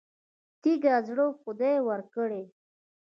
[0.61, 2.43] تیږه زړه خدای ورکړی.